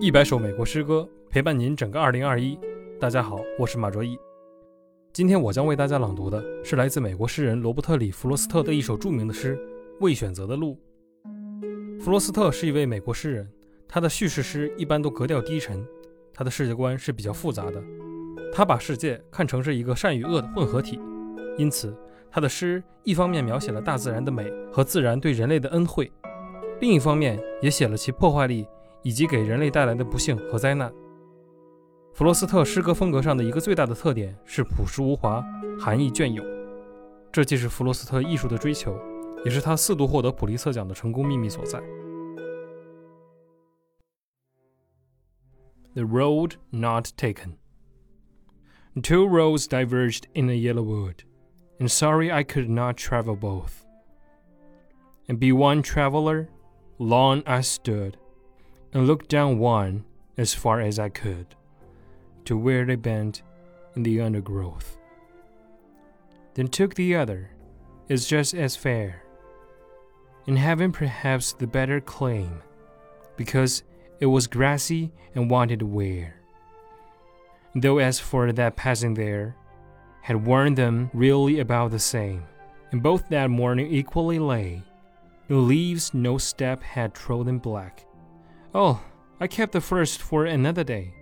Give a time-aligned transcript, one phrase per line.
[0.00, 2.58] 一百首美国诗歌陪伴您整个二零二一。
[3.00, 4.18] 大家好，我是马卓毅。
[5.12, 9.56] 今天我将为大家朗读的是来自美国诗人罗伯特里·弗罗斯特的一首著名的诗
[10.00, 10.78] 《未选择的路》。
[12.00, 13.48] 弗罗斯特是一位美国诗人，
[13.88, 15.84] 他的叙事诗一般都格调低沉，
[16.32, 17.82] 他的世界观是比较复杂的。
[18.52, 21.00] 他把世界看成是一个善与恶的混合体，
[21.56, 21.96] 因此
[22.30, 26.10] 他的诗一方面描写了大自然的美和自然对人类的恩惠，
[26.82, 28.68] 另一方面也写了其破坏力。
[29.04, 30.88] 以及给人类带来的不幸和灾难。
[32.14, 35.44] 弗罗斯特诗歌风格上的一个最大的特点是朴实无华、
[35.76, 36.46] 含义隽永，
[37.32, 38.96] 这既是弗罗斯特艺术的追求，
[39.44, 41.80] 也是他四度获得普利策奖的成功秘密所在。
[45.94, 47.56] The road not taken.
[49.02, 51.24] Two roads diverged in a yellow wood,
[51.80, 53.82] and sorry I could not travel both.
[55.26, 56.46] And be one traveler,
[56.98, 58.16] long I stood
[58.92, 60.04] and looked down one
[60.36, 61.54] as far as I could
[62.44, 63.42] to where they bent
[63.94, 64.96] in the undergrowth.
[66.54, 67.50] Then took the other
[68.10, 69.22] as just as fair,
[70.46, 72.60] and having perhaps the better claim,
[73.36, 73.84] because
[74.20, 76.34] it was grassy and wanted wear.
[77.74, 79.56] Though as for that passing there,
[80.20, 82.44] had worn them really about the same,
[82.90, 84.82] and both that morning equally lay,
[85.52, 88.06] no leaves, no step had trodden black,
[88.74, 89.04] Oh,
[89.38, 91.12] I kept the first for another day,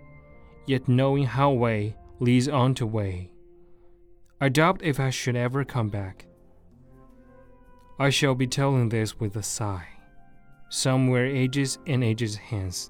[0.65, 3.33] yet knowing how way leads on to way.
[4.39, 6.27] I doubt if I should ever come back.
[7.99, 9.87] I shall be telling this with a sigh.
[10.69, 12.89] Somewhere ages and ages hence,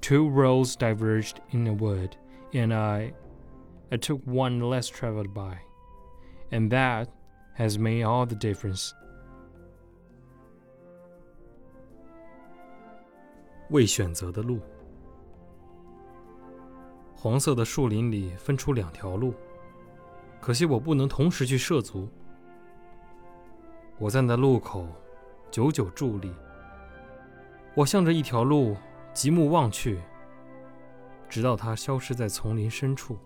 [0.00, 2.16] two roads diverged in a wood,
[2.52, 3.12] and I,
[3.92, 5.58] I took one less traveled by,
[6.50, 7.08] and that
[7.54, 8.92] has made all the difference.
[13.70, 14.60] 未选择的路，
[17.16, 19.34] 黄色的树林里分出两条路，
[20.40, 22.08] 可惜我不能同时去涉足。
[23.98, 24.86] 我在那路口
[25.50, 26.32] 久久伫立，
[27.74, 28.76] 我向着一条路
[29.14, 29.98] 极目望去，
[31.28, 33.16] 直到它消失在丛林深处。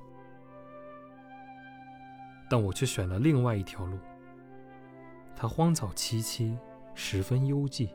[2.48, 3.98] 但我却选了另外一条路，
[5.34, 6.56] 它荒草萋萋，
[6.94, 7.90] 十分幽寂。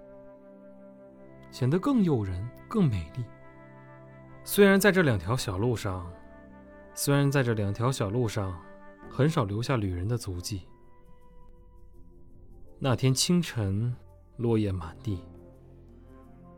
[1.54, 3.24] 显得更诱人、更美丽。
[4.44, 6.12] 虽然在这两条小路上，
[6.96, 8.60] 虽然在这两条小路上，
[9.08, 10.64] 很少留下旅人的足迹。
[12.80, 13.96] 那天清晨，
[14.38, 15.24] 落叶满地，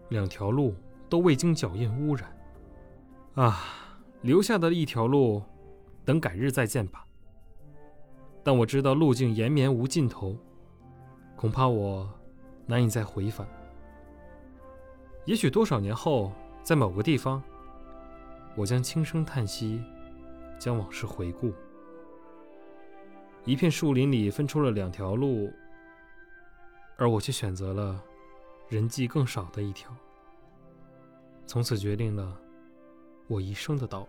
[0.07, 0.73] 两条路
[1.09, 2.33] 都未经脚印污染。
[3.33, 3.59] 啊，
[4.21, 5.43] 留下的一条路，
[6.05, 7.05] 等改日再见吧。
[8.45, 10.37] 但我知道路径延绵无尽头，
[11.35, 12.09] 恐怕我
[12.65, 13.45] 难以再回返。
[15.25, 16.31] 也许多少年后，
[16.61, 17.41] 在某个地方，
[18.55, 19.83] 我将轻声叹息，
[20.59, 21.51] 将往事回顾。
[23.43, 25.51] 一片树林里分出了两条路，
[26.97, 27.99] 而我却选择了
[28.69, 29.91] 人迹更少的一条，
[31.47, 32.39] 从此决定了
[33.27, 34.07] 我一生的道路。